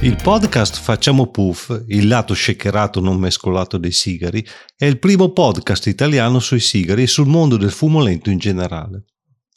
[0.00, 4.46] Il podcast Facciamo Puff, il lato shakerato non mescolato dei sigari,
[4.76, 9.06] è il primo podcast italiano sui sigari e sul mondo del fumo lento in generale.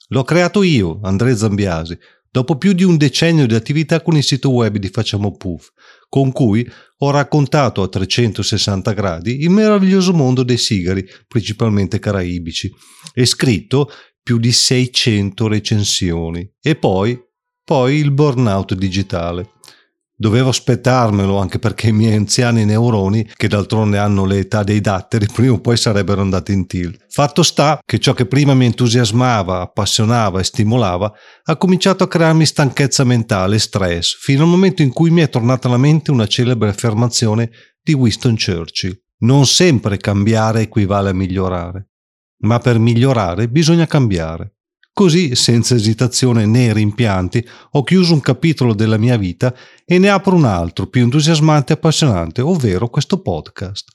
[0.07, 1.95] L'ho creato io, Andrea Zambiasi,
[2.31, 5.67] dopo più di un decennio di attività con il sito web di Facciamo Puff,
[6.09, 6.67] con cui
[6.98, 12.73] ho raccontato a 360 gradi il meraviglioso mondo dei sigari, principalmente caraibici,
[13.13, 13.91] e scritto
[14.23, 16.52] più di 600 recensioni.
[16.59, 17.16] E poi,
[17.63, 19.52] poi il burnout digitale.
[20.21, 25.53] Dovevo aspettarmelo anche perché i miei anziani neuroni, che d'altronde hanno l'età dei datteri, prima
[25.53, 27.07] o poi sarebbero andati in tilt.
[27.09, 31.12] Fatto sta che ciò che prima mi entusiasmava, appassionava e stimolava
[31.45, 35.29] ha cominciato a crearmi stanchezza mentale e stress, fino al momento in cui mi è
[35.29, 37.49] tornata alla mente una celebre affermazione
[37.81, 38.95] di Winston Churchill.
[39.21, 41.90] Non sempre cambiare equivale a migliorare,
[42.43, 44.57] ma per migliorare bisogna cambiare.
[44.93, 50.35] Così, senza esitazione né rimpianti, ho chiuso un capitolo della mia vita e ne apro
[50.35, 53.89] un altro più entusiasmante e appassionante, ovvero questo podcast.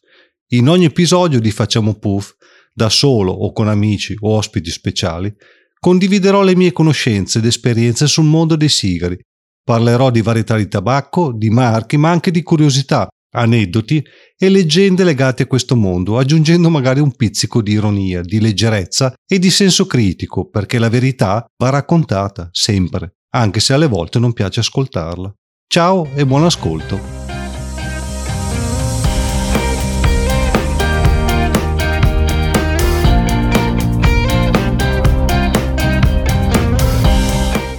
[0.53, 2.35] In ogni episodio di Facciamo Puff,
[2.73, 5.35] da solo o con amici o ospiti speciali,
[5.79, 9.19] condividerò le mie conoscenze ed esperienze sul mondo dei sigari.
[9.63, 14.05] Parlerò di varietà di tabacco, di marchi, ma anche di curiosità, aneddoti
[14.37, 19.39] e leggende legate a questo mondo, aggiungendo magari un pizzico di ironia, di leggerezza e
[19.39, 24.61] di senso critico, perché la verità va raccontata sempre, anche se alle volte non piace
[24.61, 25.33] ascoltarla.
[25.69, 27.25] Ciao e buon ascolto!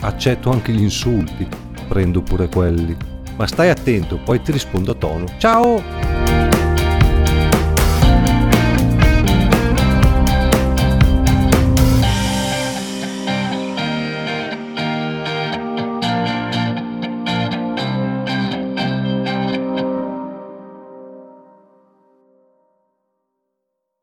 [0.00, 1.46] Accetto anche gli insulti,
[1.88, 2.94] prendo pure quelli,
[3.36, 5.24] ma stai attento, poi ti rispondo a tono.
[5.38, 6.03] Ciao!